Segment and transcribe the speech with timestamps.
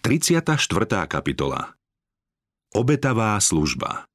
[0.00, 0.56] 34.
[1.04, 1.76] kapitola
[2.72, 4.08] Obetavá služba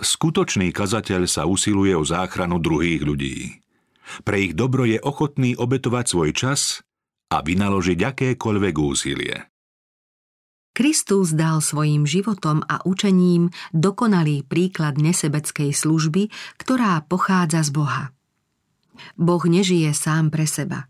[0.00, 3.60] Skutočný kazateľ sa usiluje o záchranu druhých ľudí.
[4.24, 6.80] Pre ich dobro je ochotný obetovať svoj čas
[7.28, 9.52] a vynaložiť akékoľvek úsilie.
[10.72, 18.04] Kristus dal svojim životom a učením dokonalý príklad nesebeckej služby, ktorá pochádza z Boha.
[19.20, 20.88] Boh nežije sám pre seba.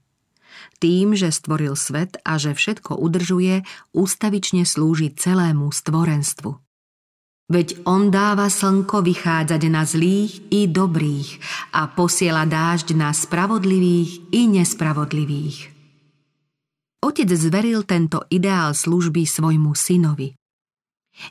[0.81, 6.57] Tým, že stvoril svet a že všetko udržuje, ústavične slúži celému stvorenstvu.
[7.51, 11.29] Veď on dáva slnko vychádzať na zlých i dobrých
[11.77, 15.59] a posiela dážď na spravodlivých i nespravodlivých.
[17.02, 20.33] Otec zveril tento ideál služby svojmu synovi.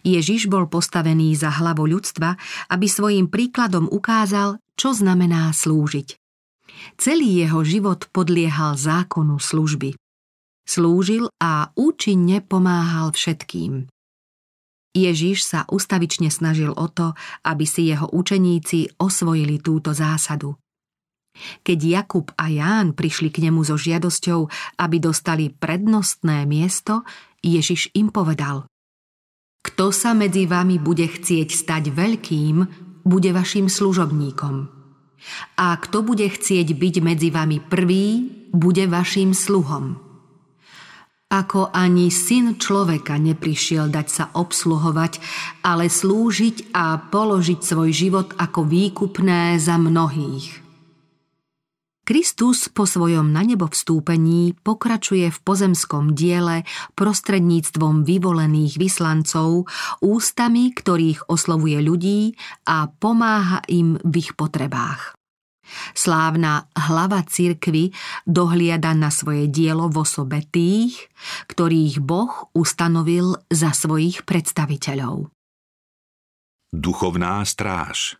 [0.05, 2.35] Ježiš bol postavený za hlavu ľudstva,
[2.69, 6.19] aby svojim príkladom ukázal, čo znamená slúžiť.
[6.95, 9.95] Celý jeho život podliehal zákonu služby.
[10.69, 13.89] Slúžil a účinne pomáhal všetkým.
[14.93, 17.13] Ježiš sa ustavične snažil o to,
[17.45, 20.57] aby si jeho učeníci osvojili túto zásadu.
[21.61, 24.49] Keď Jakub a Ján prišli k nemu so žiadosťou,
[24.81, 27.05] aby dostali prednostné miesto,
[27.45, 28.65] Ježiš im povedal
[29.63, 32.55] Kto sa medzi vami bude chcieť stať veľkým,
[33.05, 34.78] bude vašim služobníkom.
[35.59, 39.99] A kto bude chcieť byť medzi vami prvý, bude vašim sluhom.
[41.29, 45.21] Ako ani syn človeka neprišiel dať sa obsluhovať,
[45.61, 50.68] ale slúžiť a položiť svoj život ako výkupné za mnohých.
[52.09, 56.65] Kristus po svojom na nebo vstúpení pokračuje v pozemskom diele
[56.97, 59.69] prostredníctvom vyvolených vyslancov,
[60.01, 62.33] ústami, ktorých oslovuje ľudí
[62.65, 65.13] a pomáha im v ich potrebách.
[65.93, 67.93] Slávna hlava cirkvy
[68.25, 71.13] dohliada na svoje dielo v osobe tých,
[71.45, 75.29] ktorých Boh ustanovil za svojich predstaviteľov.
[76.73, 78.17] Duchovná stráž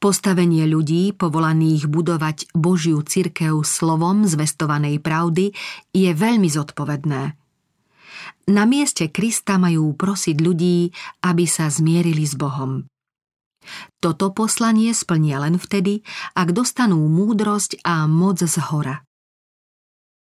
[0.00, 5.52] Postavenie ľudí, povolaných budovať Božiu cirkev slovom zvestovanej pravdy,
[5.92, 7.36] je veľmi zodpovedné.
[8.48, 10.88] Na mieste Krista majú prosiť ľudí,
[11.20, 12.88] aby sa zmierili s Bohom.
[14.00, 16.00] Toto poslanie splnia len vtedy,
[16.32, 19.04] ak dostanú múdrosť a moc z hora.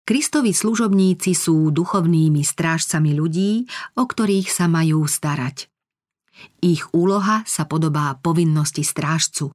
[0.08, 3.68] Kristovi služobníci sú duchovnými strážcami ľudí,
[4.00, 5.68] o ktorých sa majú starať.
[6.64, 9.52] Ich úloha sa podobá povinnosti strážcu.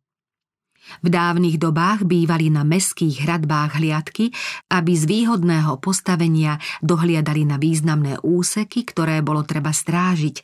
[1.01, 4.35] V dávnych dobách bývali na meských hradbách hliadky,
[4.71, 10.43] aby z výhodného postavenia dohliadali na významné úseky, ktoré bolo treba strážiť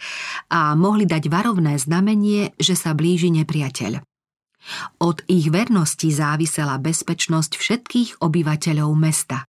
[0.54, 4.02] a mohli dať varovné znamenie, že sa blíži nepriateľ.
[4.98, 9.46] Od ich vernosti závisela bezpečnosť všetkých obyvateľov mesta.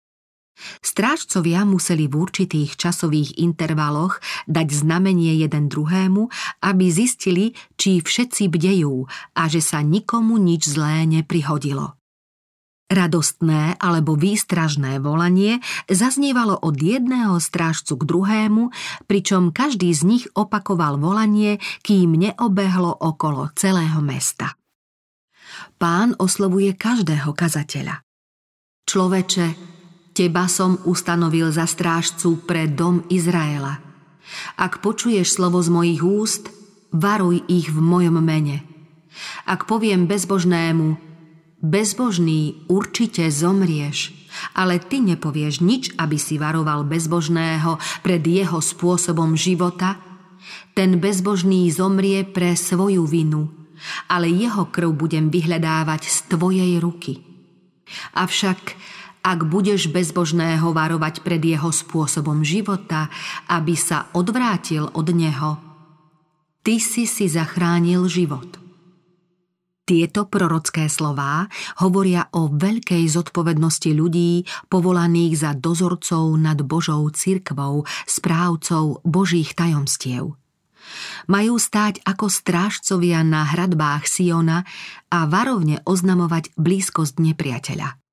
[0.81, 4.19] Strážcovia museli v určitých časových intervaloch
[4.49, 6.29] dať znamenie jeden druhému,
[6.65, 9.05] aby zistili, či všetci bdejú
[9.37, 11.97] a že sa nikomu nič zlé neprihodilo.
[12.87, 15.59] Radostné alebo výstražné volanie
[15.91, 18.63] zaznievalo od jedného strážcu k druhému,
[19.11, 24.55] pričom každý z nich opakoval volanie, kým neobehlo okolo celého mesta.
[25.75, 28.07] Pán oslovuje každého kazateľa.
[28.87, 29.76] Človeče,
[30.17, 33.77] Teba som ustanovil za strážcu pre dom Izraela.
[34.57, 36.49] Ak počuješ slovo z mojich úst,
[36.89, 38.65] varuj ich v mojom mene.
[39.45, 40.97] Ak poviem bezbožnému,
[41.61, 44.09] bezbožný určite zomrieš,
[44.57, 50.01] ale ty nepovieš nič, aby si varoval bezbožného pred jeho spôsobom života,
[50.73, 53.53] ten bezbožný zomrie pre svoju vinu,
[54.09, 57.21] ale jeho krv budem vyhľadávať z tvojej ruky.
[58.17, 58.96] Avšak
[59.27, 63.11] ak budeš bezbožného varovať pred jeho spôsobom života,
[63.51, 65.59] aby sa odvrátil od neho,
[66.63, 68.63] ty si si zachránil život.
[69.87, 71.47] Tieto prorocké slová
[71.79, 80.35] hovoria o veľkej zodpovednosti ľudí povolaných za dozorcov nad Božou cirkvou, správcov Božích tajomstiev.
[81.27, 84.67] Majú stáť ako strážcovia na hradbách Siona
[85.07, 88.06] a varovne oznamovať blízkosť nepriateľa.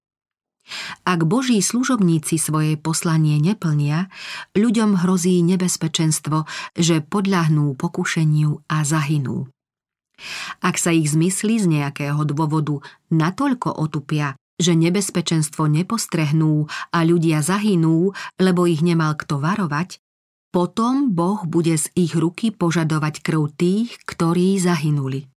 [1.05, 4.09] Ak boží služobníci svoje poslanie neplnia,
[4.57, 9.49] ľuďom hrozí nebezpečenstvo, že podľahnú pokušeniu a zahynú.
[10.63, 12.81] Ak sa ich zmysly z nejakého dôvodu
[13.11, 19.99] natoľko otupia, že nebezpečenstvo nepostrehnú a ľudia zahynú, lebo ich nemal kto varovať,
[20.55, 25.34] potom Boh bude z ich ruky požadovať krv tých, ktorí zahynuli.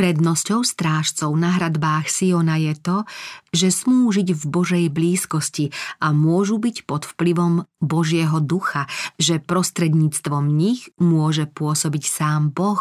[0.00, 3.04] Prednosťou strážcov na hradbách Siona je to,
[3.52, 8.88] že smú žiť v Božej blízkosti a môžu byť pod vplyvom Božieho ducha,
[9.20, 12.80] že prostredníctvom nich môže pôsobiť sám Boh,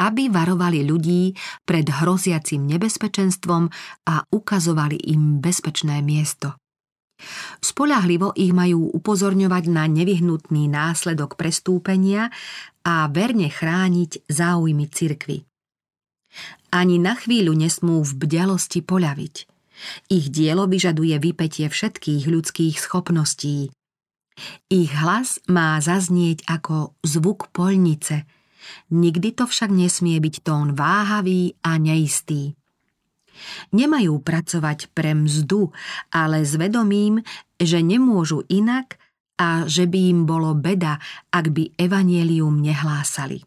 [0.00, 1.36] aby varovali ľudí
[1.68, 3.68] pred hroziacim nebezpečenstvom
[4.08, 6.56] a ukazovali im bezpečné miesto.
[7.60, 12.32] Spolahlivo ich majú upozorňovať na nevyhnutný následok prestúpenia
[12.88, 15.44] a verne chrániť záujmy cirkvy.
[16.74, 19.34] Ani na chvíľu nesmú v bdelosti poľaviť.
[20.10, 23.70] Ich dielo vyžaduje vypetie všetkých ľudských schopností.
[24.66, 28.26] Ich hlas má zaznieť ako zvuk polnice,
[28.90, 32.58] nikdy to však nesmie byť tón váhavý a neistý.
[33.70, 35.70] Nemajú pracovať pre mzdu,
[36.10, 37.22] ale s vedomím,
[37.58, 38.98] že nemôžu inak
[39.38, 40.98] a že by im bolo beda,
[41.34, 43.42] ak by evanielium nehlásali.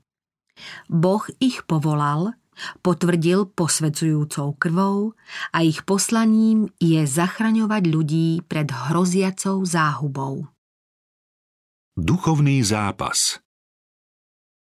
[0.88, 2.36] Boh ich povolal,
[2.82, 5.14] potvrdil posvedzujúcou krvou
[5.54, 10.48] a ich poslaním je zachraňovať ľudí pred hroziacou záhubou.
[11.98, 13.42] Duchovný zápas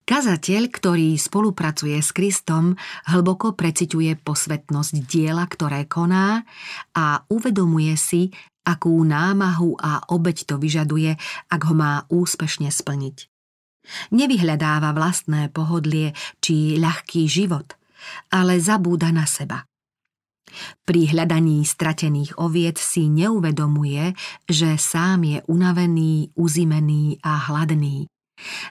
[0.06, 2.78] Kazateľ, ktorý spolupracuje s Kristom,
[3.10, 6.46] hlboko preciťuje posvetnosť diela, ktoré koná
[6.94, 8.30] a uvedomuje si,
[8.66, 11.14] akú námahu a obeď to vyžaduje,
[11.50, 13.30] ak ho má úspešne splniť.
[14.10, 16.10] Nevyhľadáva vlastné pohodlie
[16.42, 17.75] či ľahký život,
[18.32, 19.64] ale zabúda na seba.
[20.86, 24.14] Pri hľadaní stratených oviec si neuvedomuje,
[24.46, 28.06] že sám je unavený, uzimený a hladný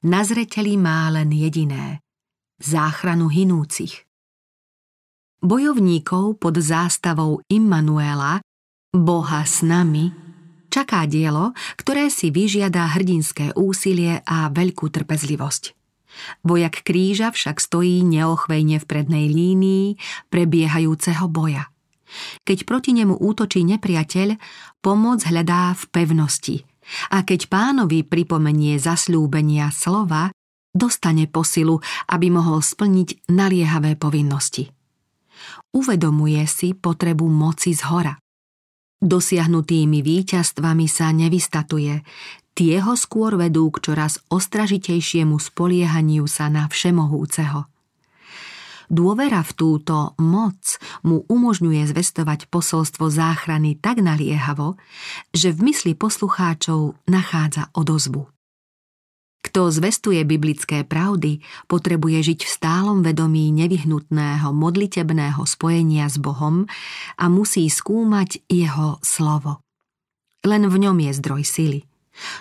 [0.06, 2.02] na zreteli má len jediné–
[2.62, 4.06] záchranu hinúcich.
[5.46, 8.42] Bojovníkov pod zástavou Immanuela,
[8.90, 10.10] Boha s nami,
[10.74, 15.85] čaká dielo, ktoré si vyžiada hrdinské úsilie a veľkú trpezlivosť.
[16.48, 20.00] Vojak kríža však stojí neochvejne v prednej línii
[20.32, 21.68] prebiehajúceho boja.
[22.48, 24.40] Keď proti nemu útočí nepriateľ,
[24.80, 26.58] pomoc hľadá v pevnosti–
[27.12, 30.30] a keď pánovi pripomenie zasľúbenia slova,
[30.76, 31.82] dostane posilu,
[32.12, 34.70] aby mohol splniť naliehavé povinnosti.
[35.76, 38.16] Uvedomuje si potrebu moci z hora.
[38.96, 42.00] Dosiahnutými víťazstvami sa nevystatuje,
[42.56, 47.68] tie ho skôr vedú k čoraz ostražitejšiemu spoliehaniu sa na všemohúceho–
[48.86, 54.78] Dôvera v túto moc mu umožňuje zvestovať posolstvo záchrany tak naliehavo,
[55.34, 58.30] že v mysli poslucháčov nachádza odozvu.
[59.46, 61.38] Kto zvestuje biblické pravdy,
[61.70, 66.66] potrebuje žiť v stálom vedomí nevyhnutného modlitebného spojenia s Bohom
[67.18, 69.62] a musí skúmať jeho slovo.
[70.46, 71.82] Len v ňom je zdroj sily–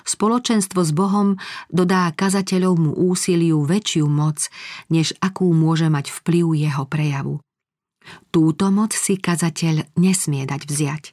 [0.07, 1.37] Spoločenstvo s Bohom
[1.69, 4.49] dodá kazateľovmu úsiliu väčšiu moc,
[4.91, 7.35] než akú môže mať vplyv jeho prejavu.
[8.31, 11.05] Túto moc si kazateľ nesmie dať vziať.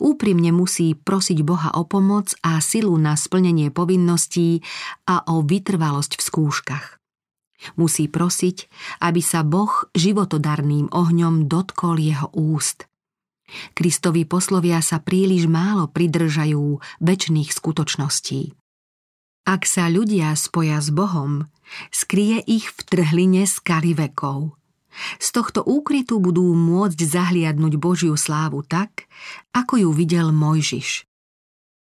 [0.00, 4.60] Úprimne musí prosiť Boha o pomoc a silu na splnenie povinností
[5.08, 6.86] a o vytrvalosť v skúškach.
[7.80, 8.68] Musí prosiť,
[9.00, 12.84] aby sa Boh životodarným ohňom dotkol jeho úst–
[13.76, 18.56] Kristovi poslovia sa príliš málo pridržajú väčšných skutočností.
[19.44, 21.52] Ak sa ľudia spoja s Bohom,
[21.92, 24.56] skrie ich v trhline skaly vekov.
[25.20, 29.04] Z tohto úkrytu budú môcť zahliadnúť Božiu slávu tak,
[29.52, 31.04] ako ju videl Mojžiš.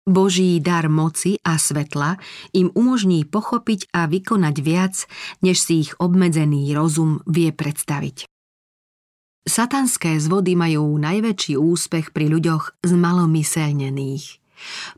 [0.08, 2.16] Boží dar moci a svetla
[2.56, 4.96] im umožní pochopiť a vykonať viac,
[5.44, 8.37] než si ich obmedzený rozum vie predstaviť.
[9.48, 14.44] Satanské zvody majú najväčší úspech pri ľuďoch zmalomyselnených.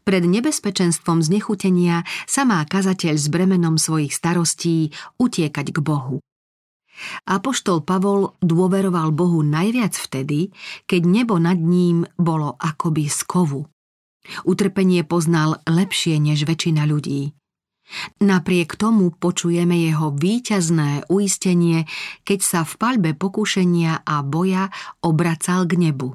[0.01, 4.89] Pred nebezpečenstvom znechutenia sa má kazateľ s bremenom svojich starostí
[5.22, 6.18] utiekať k Bohu.
[7.29, 10.51] Apoštol Pavol dôveroval Bohu najviac vtedy,
[10.89, 13.70] keď nebo nad ním bolo akoby z kovu.
[14.44, 17.38] Utrpenie poznal lepšie než väčšina ľudí.
[18.22, 21.89] Napriek tomu počujeme jeho víťazné uistenie,
[22.22, 24.69] keď sa v palbe pokušenia a boja
[25.01, 26.13] obracal k nebu.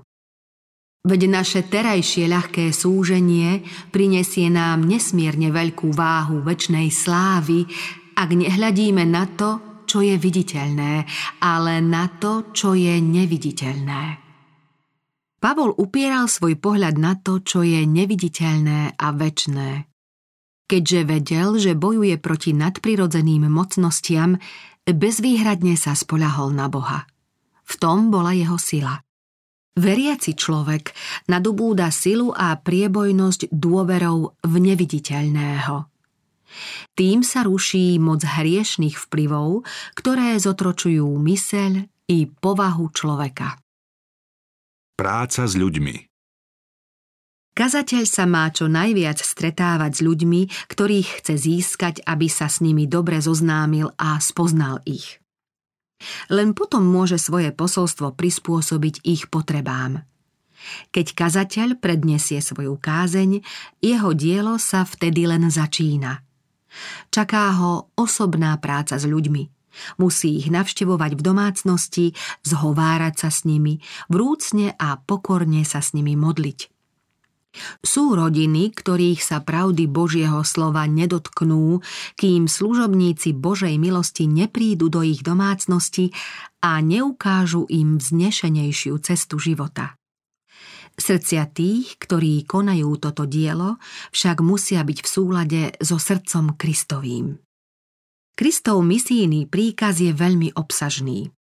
[1.04, 3.60] Veď naše terajšie ľahké súženie
[3.92, 7.68] prinesie nám nesmierne veľkú váhu väčšnej slávy,
[8.16, 11.04] ak nehľadíme na to, čo je viditeľné,
[11.44, 14.02] ale na to, čo je neviditeľné.
[15.44, 19.93] Pavol upieral svoj pohľad na to, čo je neviditeľné a väčné.
[20.64, 24.40] Keďže vedel, že bojuje proti nadprirodzeným mocnostiam,
[24.88, 27.04] bezvýhradne sa spoľahol na Boha.
[27.64, 29.00] V tom bola jeho sila.
[29.74, 30.94] Veriaci človek
[31.26, 35.90] nadobúda silu a priebojnosť dôverou v neviditeľného.
[36.94, 39.66] Tým sa ruší moc hriešných vplyvov,
[39.98, 43.56] ktoré zotročujú myseľ, i povahu človeka.
[44.94, 46.13] Práca s ľuďmi
[47.54, 52.90] Kazateľ sa má čo najviac stretávať s ľuďmi, ktorých chce získať, aby sa s nimi
[52.90, 55.22] dobre zoznámil a spoznal ich.
[56.34, 60.02] Len potom môže svoje posolstvo prispôsobiť ich potrebám.
[60.90, 63.46] Keď kazateľ predniesie svoju kázeň,
[63.78, 66.26] jeho dielo sa vtedy len začína.
[67.14, 69.46] Čaká ho osobná práca s ľuďmi.
[70.02, 72.06] Musí ich navštevovať v domácnosti,
[72.42, 73.78] zhovárať sa s nimi,
[74.10, 76.73] vrúcne a pokorne sa s nimi modliť.
[77.80, 81.80] Sú rodiny, ktorých sa pravdy Božieho slova nedotknú,
[82.18, 86.10] kým služobníci Božej milosti neprídu do ich domácnosti
[86.62, 89.94] a neukážu im vznešenejšiu cestu života.
[90.94, 93.82] Srdcia tých, ktorí konajú toto dielo,
[94.14, 97.34] však musia byť v súlade so srdcom Kristovým.
[98.34, 101.34] Kristov misijný príkaz je veľmi obsažný.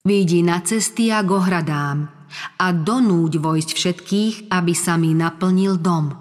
[0.00, 2.08] Výjdi na cesty a go hradám
[2.56, 6.16] a donúď vojsť všetkých, aby sa mi naplnil dom.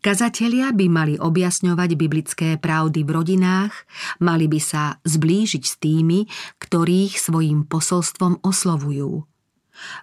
[0.00, 3.72] Kazatelia by mali objasňovať biblické pravdy v rodinách,
[4.24, 6.24] mali by sa zblížiť s tými,
[6.56, 9.12] ktorých svojim posolstvom oslovujú.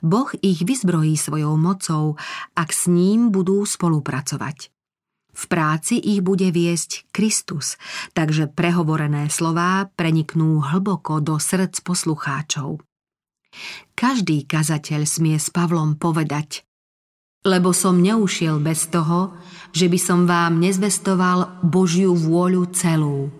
[0.05, 2.13] Boh ich vyzbrojí svojou mocou,
[2.53, 4.69] ak s ním budú spolupracovať.
[5.31, 7.79] V práci ich bude viesť Kristus,
[8.11, 12.83] takže prehovorené slová preniknú hlboko do srdc poslucháčov.
[13.95, 16.63] Každý kazateľ smie s Pavlom povedať
[17.41, 19.33] lebo som neušiel bez toho,
[19.73, 23.33] že by som vám nezvestoval Božiu vôľu celú.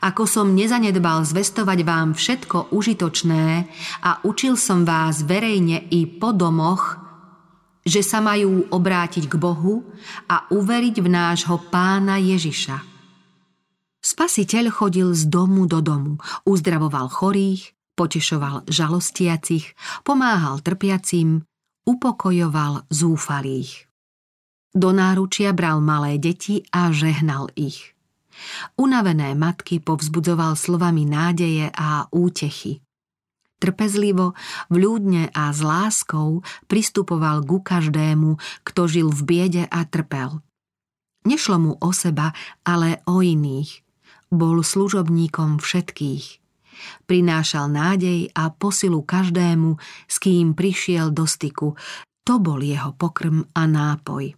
[0.00, 3.68] Ako som nezanedbal zvestovať vám všetko užitočné
[4.00, 7.05] a učil som vás verejne i po domoch,
[7.86, 9.86] že sa majú obrátiť k Bohu
[10.26, 12.82] a uveriť v nášho pána Ježiša.
[14.02, 21.42] Spasiteľ chodil z domu do domu, uzdravoval chorých, potešoval žalostiacich, pomáhal trpiacim,
[21.86, 23.86] upokojoval zúfalých.
[24.76, 27.96] Do náručia bral malé deti a žehnal ich.
[28.76, 32.85] Unavené matky povzbudzoval slovami nádeje a útechy.
[33.56, 34.36] Trpezlivo,
[34.68, 38.36] vľúdne a s láskou pristupoval ku každému,
[38.68, 40.44] kto žil v biede a trpel.
[41.24, 43.82] Nešlo mu o seba, ale o iných.
[44.28, 46.26] Bol služobníkom všetkých.
[47.08, 51.72] Prinášal nádej a posilu každému, s kým prišiel do styku.
[52.28, 54.36] To bol jeho pokrm a nápoj.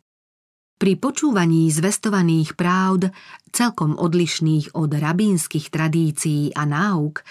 [0.79, 3.11] Pri počúvaní zvestovaných právd,
[3.51, 7.27] celkom odlišných od rabínskych tradícií a náuk,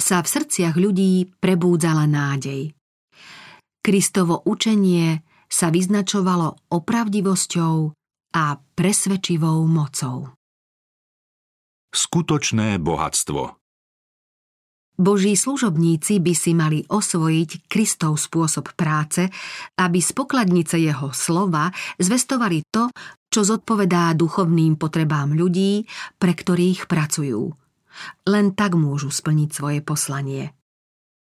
[0.00, 2.72] sa v srdciach ľudí prebúdzala nádej.
[3.80, 7.74] Kristovo učenie sa vyznačovalo opravdivosťou
[8.36, 10.32] a presvedčivou mocou.
[11.90, 13.60] Skutočné bohatstvo
[15.00, 19.32] Boží služobníci by si mali osvojiť Kristov spôsob práce,
[19.80, 22.92] aby z pokladnice jeho slova zvestovali to,
[23.32, 25.88] čo zodpovedá duchovným potrebám ľudí,
[26.20, 27.59] pre ktorých pracujú.
[28.28, 30.54] Len tak môžu splniť svoje poslanie.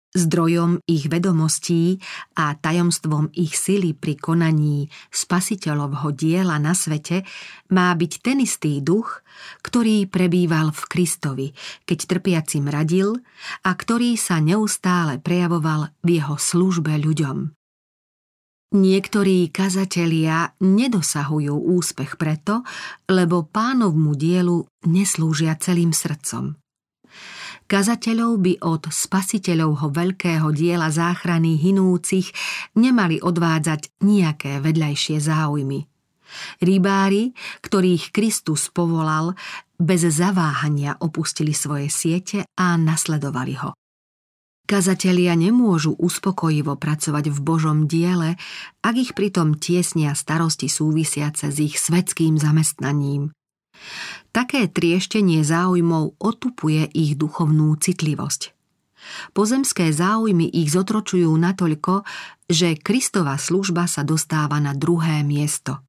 [0.09, 2.01] Zdrojom ich vedomostí
[2.33, 7.29] a tajomstvom ich sily pri konaní spasiteľovho diela na svete
[7.69, 9.21] má byť ten istý duch,
[9.61, 11.47] ktorý prebýval v Kristovi,
[11.85, 13.21] keď trpiacim radil
[13.61, 17.53] a ktorý sa neustále prejavoval v jeho službe ľuďom.
[18.69, 22.65] Niektorí kazatelia nedosahujú úspech preto,
[23.05, 26.57] lebo pánovmu dielu neslúžia celým srdcom.
[27.69, 32.33] Kazateľov by od spasiteľovho veľkého diela záchrany hinúcich
[32.73, 35.85] nemali odvádzať nejaké vedľajšie záujmy.
[36.65, 39.37] Rybári, ktorých Kristus povolal,
[39.77, 43.77] bez zaváhania opustili svoje siete a nasledovali ho.
[44.65, 48.37] Kazatelia nemôžu uspokojivo pracovať v Božom diele,
[48.81, 53.29] ak ich pritom tiesnia starosti súvisiace s ich svetským zamestnaním.
[54.29, 58.53] Také trieštenie záujmov otupuje ich duchovnú citlivosť.
[59.33, 62.03] Pozemské záujmy ich zotročujú natoľko,
[62.45, 65.81] že Kristova služba sa dostáva na druhé miesto.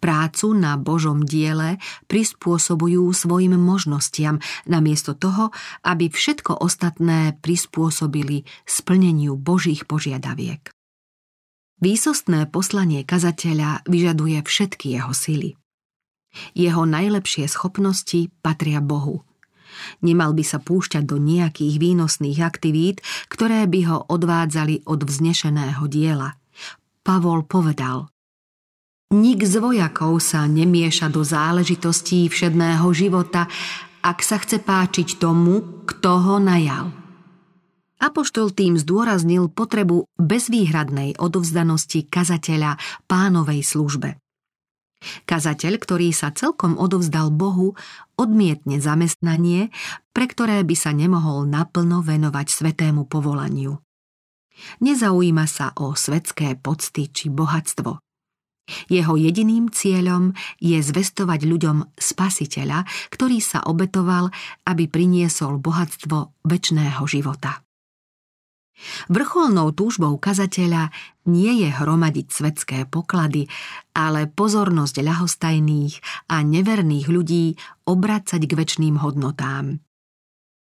[0.00, 1.76] Prácu na Božom diele
[2.08, 5.52] prispôsobujú svojim možnostiam, namiesto toho,
[5.84, 10.72] aby všetko ostatné prispôsobili splneniu Božích požiadaviek.
[11.78, 15.54] Výsostné poslanie kazateľa vyžaduje všetky jeho sily.
[16.54, 19.24] Jeho najlepšie schopnosti patria Bohu.
[20.02, 26.34] Nemal by sa púšťať do nejakých výnosných aktivít, ktoré by ho odvádzali od vznešeného diela.
[27.06, 28.10] Pavol povedal
[29.08, 33.48] Nik z vojakov sa nemieša do záležitostí všedného života,
[34.04, 36.92] ak sa chce páčiť tomu, kto ho najal.
[37.98, 42.78] Apoštol tým zdôraznil potrebu bezvýhradnej odovzdanosti kazateľa
[43.10, 44.20] pánovej službe.
[45.26, 47.78] Kazateľ, ktorý sa celkom odovzdal Bohu,
[48.18, 49.70] odmietne zamestnanie,
[50.10, 53.78] pre ktoré by sa nemohol naplno venovať svetému povolaniu.
[54.82, 58.02] Nezaujíma sa o svetské pocty či bohatstvo.
[58.90, 64.28] Jeho jediným cieľom je zvestovať ľuďom spasiteľa, ktorý sa obetoval,
[64.68, 67.64] aby priniesol bohatstvo väčšného života.
[69.10, 70.94] Vrcholnou túžbou kazateľa
[71.26, 73.50] nie je hromadiť svetské poklady,
[73.92, 75.94] ale pozornosť ľahostajných
[76.30, 79.82] a neverných ľudí obracať k väčšným hodnotám.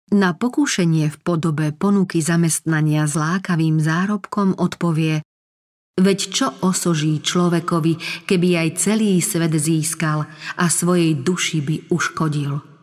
[0.08, 5.20] Na pokúšenie v podobe ponuky zamestnania s lákavým zárobkom odpovie
[5.98, 12.77] Veď čo osoží človekovi, keby aj celý svet získal a svojej duši by uškodil?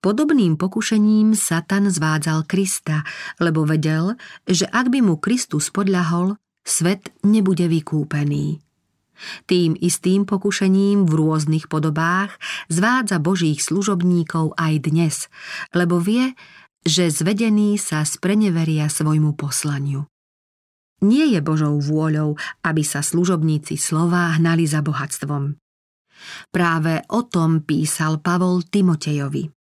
[0.00, 3.04] Podobným pokušením Satan zvádzal Krista,
[3.36, 4.16] lebo vedel,
[4.48, 8.64] že ak by mu Kristus podľahol, svet nebude vykúpený.
[9.44, 12.32] Tým istým pokušením v rôznych podobách
[12.72, 15.28] zvádza Božích služobníkov aj dnes,
[15.76, 16.32] lebo vie,
[16.80, 20.08] že zvedení sa spreneveria svojmu poslaniu.
[21.04, 25.60] Nie je Božou vôľou, aby sa služobníci slova hnali za bohatstvom.
[26.48, 29.59] Práve o tom písal Pavol Timotejovi.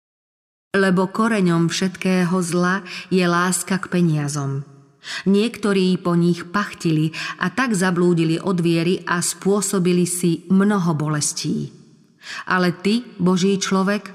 [0.75, 4.67] Lebo koreňom všetkého zla je láska k peniazom.
[5.23, 11.71] Niektorí po nich pachtili a tak zablúdili od viery a spôsobili si mnoho bolestí.
[12.49, 14.09] Ale ty, Boží človek,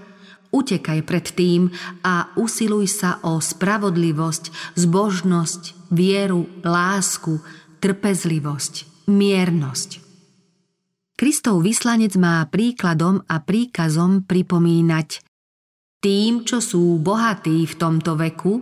[0.51, 1.71] utekaj pred tým
[2.03, 7.39] a usiluj sa o spravodlivosť, zbožnosť, vieru, lásku,
[7.79, 9.91] trpezlivosť, miernosť.
[11.15, 15.30] Kristov vyslanec má príkladom a príkazom pripomínať
[16.01, 18.61] tým, čo sú bohatí v tomto veku,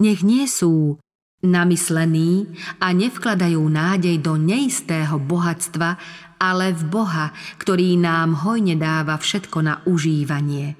[0.00, 0.96] nech nie sú
[1.44, 6.00] namyslení a nevkladajú nádej do neistého bohatstva,
[6.40, 10.76] ale v Boha, ktorý nám hojne dáva všetko na užívanie.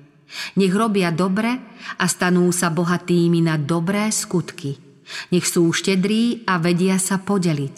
[0.58, 1.54] Nech robia dobre
[1.96, 4.80] a stanú sa bohatými na dobré skutky–
[5.30, 7.76] nech sú štedrí a vedia sa podeliť.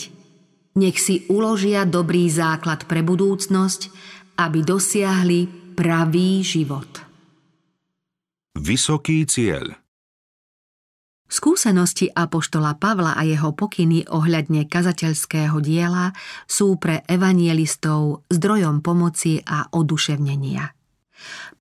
[0.78, 3.90] Nech si uložia dobrý základ pre budúcnosť,
[4.38, 5.40] aby dosiahli
[5.74, 7.07] pravý život.
[8.58, 9.78] Vysoký cieľ
[11.30, 16.10] Skúsenosti Apoštola Pavla a jeho pokyny ohľadne kazateľského diela
[16.50, 20.74] sú pre evangelistov zdrojom pomoci a oduševnenia.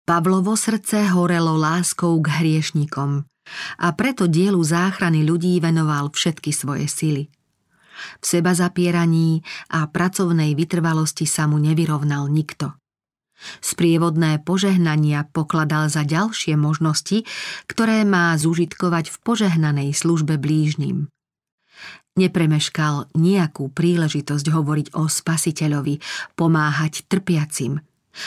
[0.09, 3.21] Pavlovo srdce horelo láskou k hriešnikom–
[3.79, 7.31] a preto dielu záchrany ľudí venoval všetky svoje sily.
[8.19, 12.75] V seba zapieraní a pracovnej vytrvalosti sa mu nevyrovnal nikto.
[13.61, 17.23] Sprievodné požehnania pokladal za ďalšie možnosti,
[17.69, 21.09] ktoré má zužitkovať v požehnanej službe blížnym.
[22.17, 26.01] Nepremeškal nejakú príležitosť hovoriť o spasiteľovi,
[26.33, 27.77] pomáhať trpiacim.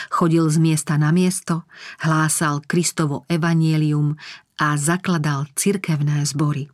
[0.07, 1.67] Chodil z miesta na miesto,
[1.99, 4.15] hlásal Kristovo evanielium
[4.63, 6.71] a zakladal cirkevné zbory.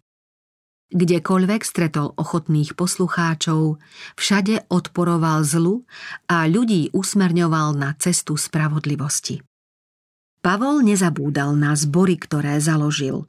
[0.87, 3.75] Kdekoľvek stretol ochotných poslucháčov,
[4.15, 5.83] všade odporoval zlu
[6.31, 9.43] a ľudí usmerňoval na cestu spravodlivosti.
[10.39, 13.27] Pavol nezabúdal na zbory, ktoré založil.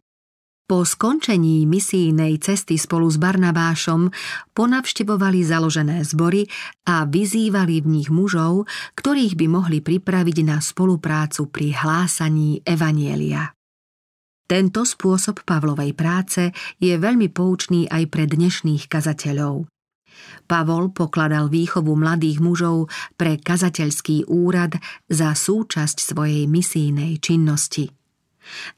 [0.68, 4.12] Po skončení misijnej cesty spolu s Barnabášom
[4.54, 6.46] ponavštevovali založené zbory
[6.86, 13.57] a vyzývali v nich mužov, ktorých by mohli pripraviť na spoluprácu pri hlásaní Evanielia.
[14.48, 19.68] Tento spôsob Pavlovej práce je veľmi poučný aj pre dnešných kazateľov.
[20.48, 22.88] Pavol pokladal výchovu mladých mužov
[23.20, 27.92] pre kazateľský úrad za súčasť svojej misijnej činnosti.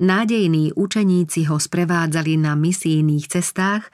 [0.02, 3.87] Nádejní učeníci ho sprevádzali na misijných cestách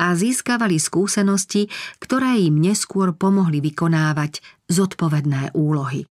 [0.00, 1.68] a získavali skúsenosti,
[2.00, 4.40] ktoré im neskôr pomohli vykonávať
[4.72, 6.08] zodpovedné úlohy.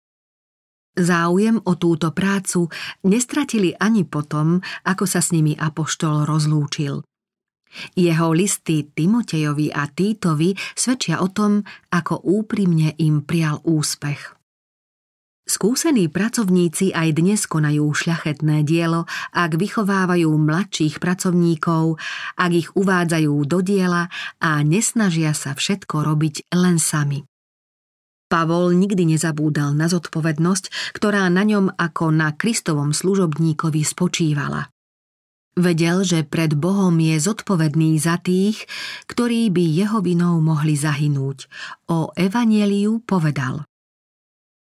[0.96, 2.72] Záujem o túto prácu
[3.04, 7.04] nestratili ani potom, ako sa s nimi apoštol rozlúčil.
[7.92, 11.60] Jeho listy Timotejovi a Týtovi svedčia o tom,
[11.92, 14.36] ako úprimne im prial úspech.
[15.46, 22.02] Skúsení pracovníci aj dnes konajú šľachetné dielo, ak vychovávajú mladších pracovníkov,
[22.34, 24.10] ak ich uvádzajú do diela
[24.42, 27.22] a nesnažia sa všetko robiť len sami.
[28.26, 34.66] Pavol nikdy nezabúdal na zodpovednosť, ktorá na ňom ako na Kristovom služobníkovi spočívala.
[35.56, 38.68] Vedel, že pred Bohom je zodpovedný za tých,
[39.08, 41.48] ktorí by jeho vinou mohli zahynúť.
[41.88, 43.64] O evanieliu povedal.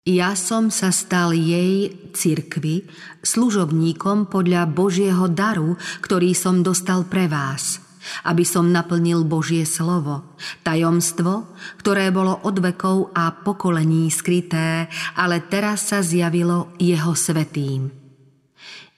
[0.05, 2.85] Ja som sa stal jej, cirkvi,
[3.25, 7.81] služobníkom podľa Božieho daru, ktorý som dostal pre vás,
[8.25, 11.49] aby som naplnil Božie slovo, tajomstvo,
[11.81, 14.89] ktoré bolo od vekov a pokolení skryté,
[15.19, 17.91] ale teraz sa zjavilo jeho svetým.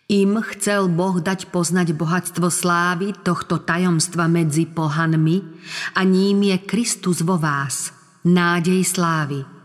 [0.07, 5.43] Im chcel Boh dať poznať bohatstvo slávy tohto tajomstva medzi pohanmi
[5.99, 7.91] a ním je Kristus vo vás,
[8.23, 9.43] nádej slávy–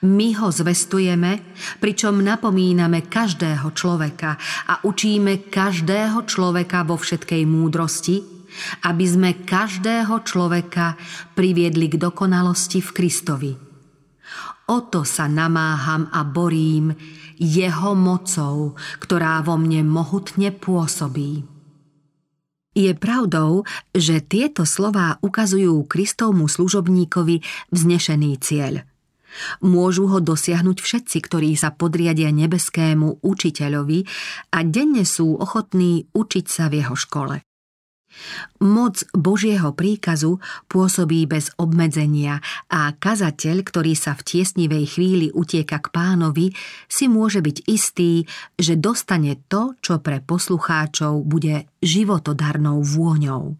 [0.00, 4.40] my ho zvestujeme, pričom napomíname každého človeka
[4.72, 8.39] a učíme každého človeka vo všetkej múdrosti,
[8.84, 10.96] aby sme každého človeka
[11.34, 13.52] priviedli k dokonalosti v Kristovi.
[14.70, 16.94] O to sa namáham a borím
[17.40, 21.42] jeho mocou, ktorá vo mne mohutne pôsobí.
[22.70, 27.42] Je pravdou, že tieto slová ukazujú Kristovmu služobníkovi
[27.74, 28.74] vznešený cieľ–
[29.62, 33.98] Môžu ho dosiahnuť všetci, ktorí sa podriadia nebeskému učiteľovi
[34.54, 37.36] a denne sú ochotní učiť sa v jeho škole.
[38.60, 45.88] Moc Božieho príkazu pôsobí bez obmedzenia a kazateľ, ktorý sa v tiesnivej chvíli utieka k
[45.88, 46.52] pánovi,
[46.90, 53.56] si môže byť istý, že dostane to, čo pre poslucháčov bude životodarnou vôňou.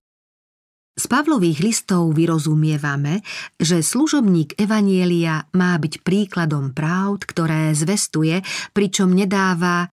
[1.00, 3.24] Z Pavlových listov vyrozumievame,
[3.56, 8.44] že služobník Evanielia má byť príkladom práv, ktoré zvestuje,
[8.76, 9.88] pričom nedáva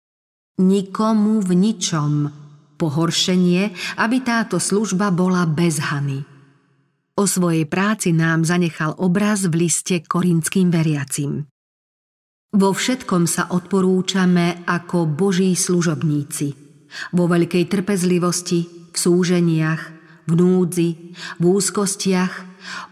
[0.63, 2.11] nikomu v ničom
[2.83, 3.71] pohoršenie,
[4.03, 6.27] aby táto služba bola bez hany.
[7.15, 11.47] O svojej práci nám zanechal obraz v liste korinským veriacim.
[12.53, 16.53] Vo všetkom sa odporúčame ako Boží služobníci.
[17.15, 19.81] Vo veľkej trpezlivosti, v súženiach,
[20.29, 20.89] v núdzi,
[21.39, 22.33] v úzkostiach,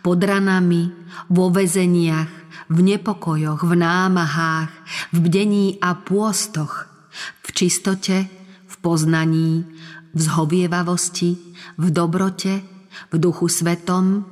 [0.01, 0.89] pod ranami,
[1.29, 2.29] vo vezeniach,
[2.71, 4.71] v nepokojoch, v námahách,
[5.13, 6.89] v bdení a pôstoch,
[7.45, 8.25] v čistote,
[8.65, 9.67] v poznaní,
[10.11, 11.31] v zhovievavosti,
[11.79, 12.61] v dobrote,
[13.11, 14.23] v duchu svetom,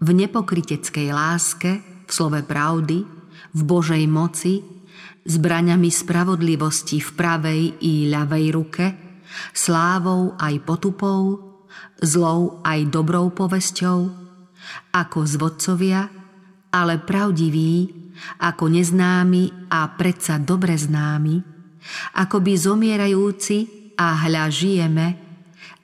[0.00, 3.04] v nepokryteckej láske, v slove pravdy,
[3.56, 4.60] v Božej moci,
[5.26, 8.84] zbraňami spravodlivosti v pravej i ľavej ruke,
[9.52, 11.40] slávou aj potupou,
[12.00, 13.98] zlou aj dobrou povesťou,
[14.92, 16.08] ako zvodcovia,
[16.72, 18.06] ale pravdiví,
[18.40, 21.36] ako neznámi a predsa dobre známi,
[22.20, 23.56] ako by zomierajúci
[23.96, 25.25] a hľa žijeme,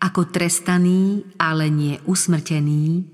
[0.03, 3.07] ako trestaní, ale nie usmrtení,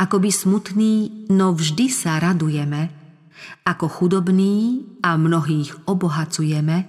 [0.00, 0.94] ako by smutní,
[1.28, 2.88] no vždy sa radujeme,
[3.68, 6.88] ako chudobní a mnohých obohacujeme,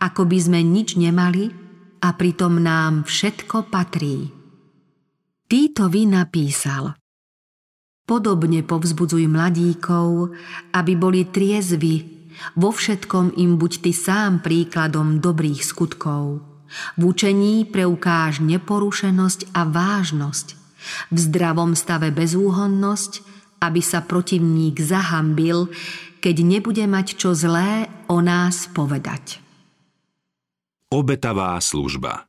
[0.00, 1.52] ako by sme nič nemali
[2.00, 4.32] a pritom nám všetko patrí.
[5.46, 6.96] Týtovi napísal
[8.06, 10.30] Podobne povzbudzuj mladíkov,
[10.70, 12.16] aby boli triezvi,
[12.54, 16.55] vo všetkom im buď ty sám príkladom dobrých skutkov.
[16.96, 20.46] V učení preukáž neporušenosť a vážnosť,
[21.10, 23.12] v zdravom stave bezúhonnosť,
[23.62, 25.72] aby sa protivník zahambil,
[26.20, 29.42] keď nebude mať čo zlé o nás povedať.
[30.92, 32.26] Obetavá služba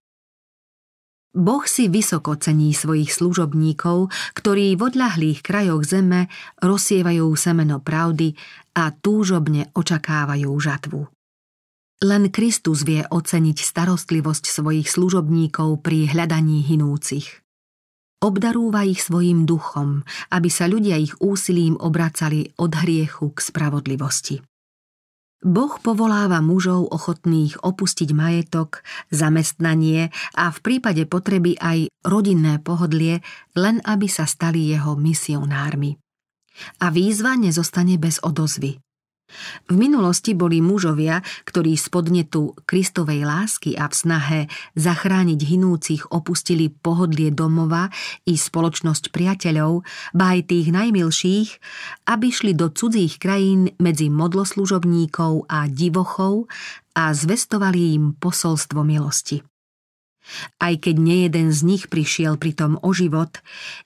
[1.38, 6.26] Boh si vysoko cení svojich služobníkov, ktorí v odľahlých krajoch zeme
[6.66, 8.34] rozsievajú semeno pravdy
[8.74, 11.17] a túžobne očakávajú žatvu.
[11.98, 17.42] Len Kristus vie oceniť starostlivosť svojich služobníkov pri hľadaní hinúcich.
[18.22, 24.46] Obdarúva ich svojim duchom, aby sa ľudia ich úsilím obracali od hriechu k spravodlivosti.
[25.42, 33.26] Boh povoláva mužov ochotných opustiť majetok, zamestnanie a v prípade potreby aj rodinné pohodlie,
[33.58, 35.98] len aby sa stali jeho misionármi.
[36.82, 38.82] A výzva nezostane bez odozvy.
[39.68, 44.40] V minulosti boli mužovia, ktorí z podnetu Kristovej lásky a v snahe
[44.80, 47.92] zachrániť hinúcich opustili pohodlie domova
[48.24, 49.84] i spoločnosť priateľov,
[50.16, 51.50] ba aj tých najmilších,
[52.08, 56.48] aby šli do cudzích krajín medzi modloslužobníkov a divochov
[56.96, 59.44] a zvestovali im posolstvo milosti.
[60.60, 63.40] Aj keď nejeden z nich prišiel pritom o život,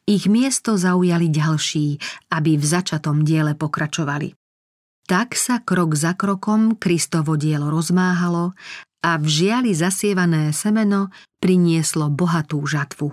[0.09, 2.01] ich miesto zaujali ďalší,
[2.33, 4.40] aby v začatom diele pokračovali.
[5.11, 8.55] Tak sa krok za krokom Kristovo dielo rozmáhalo
[9.03, 11.11] a v žiali zasievané semeno
[11.43, 13.11] prinieslo bohatú žatvu.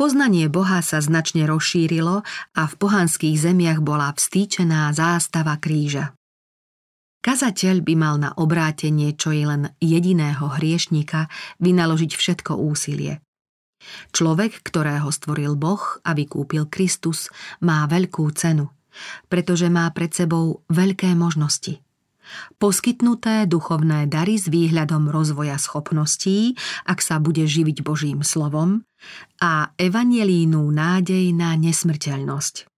[0.00, 2.24] Poznanie Boha sa značne rozšírilo
[2.56, 6.16] a v pohanských zemiach bola vstýčená zástava kríža.
[7.20, 11.28] Kazateľ by mal na obrátenie čo je len jediného hriešnika
[11.60, 13.20] vynaložiť všetko úsilie.
[14.16, 17.28] Človek, ktorého stvoril Boh a vykúpil Kristus,
[17.60, 18.72] má veľkú cenu–
[19.28, 21.82] pretože má pred sebou veľké možnosti.
[22.62, 26.54] Poskytnuté duchovné dary s výhľadom rozvoja schopností,
[26.86, 28.86] ak sa bude živiť Božím slovom,
[29.40, 32.70] a evangelínu nádej na nesmrteľnosť.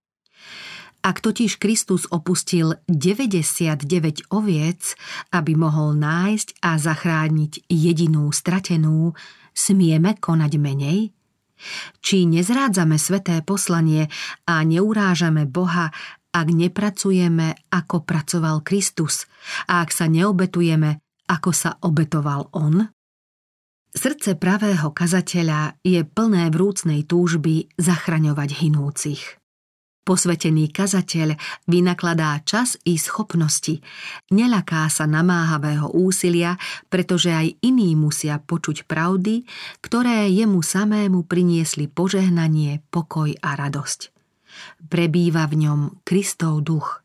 [1.02, 4.94] Ak totiž Kristus opustil 99 oviec,
[5.34, 9.10] aby mohol nájsť a zachrániť jedinú stratenú,
[9.50, 11.10] smieme konať menej?
[12.02, 14.08] Či nezrádzame sveté poslanie
[14.48, 15.90] a neurážame Boha,
[16.32, 19.28] ak nepracujeme, ako pracoval Kristus
[19.68, 22.88] a ak sa neobetujeme, ako sa obetoval On?
[23.92, 29.41] Srdce pravého kazateľa je plné vrúcnej túžby zachraňovať hinúcich.
[30.02, 31.38] Posvetený kazateľ
[31.70, 33.78] vynakladá čas i schopnosti.
[34.34, 36.58] Nelaká sa namáhavého úsilia,
[36.90, 39.46] pretože aj iní musia počuť pravdy,
[39.78, 44.10] ktoré jemu samému priniesli požehnanie, pokoj a radosť.
[44.90, 46.98] Prebýva v ňom Kristov duch.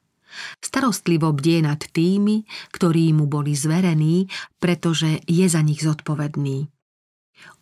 [0.58, 4.26] Starostlivo bdie nad tými, ktorí mu boli zverení,
[4.58, 6.66] pretože je za nich zodpovedný.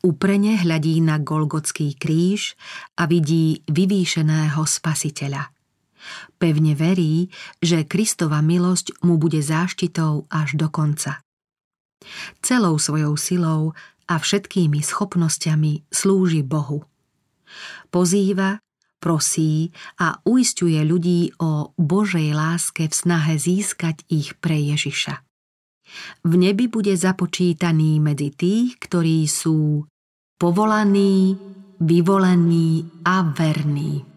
[0.05, 2.53] Uprene hľadí na Golgotský kríž
[2.99, 5.49] a vidí vyvýšeného spasiteľa.
[6.37, 11.25] Pevne verí, že Kristova milosť mu bude záštitou až do konca.
[12.45, 13.73] Celou svojou silou
[14.05, 16.85] a všetkými schopnosťami slúži Bohu.
[17.89, 18.61] Pozýva,
[19.01, 25.25] prosí a uistuje ľudí o Božej láske v snahe získať ich pre Ježiša
[26.23, 29.85] v nebi bude započítaný medzi tých, ktorí sú
[30.39, 31.37] povolaní,
[31.79, 34.14] vyvolení a verní.